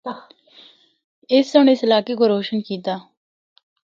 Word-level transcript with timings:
اس 1.33 1.45
سنڑ 1.51 1.67
اس 1.71 1.81
علاقے 1.87 2.13
کو 2.19 2.23
روشن 2.33 2.57
کیتا۔ 2.67 2.95